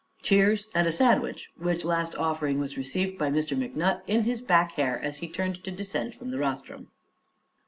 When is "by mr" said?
3.19-3.55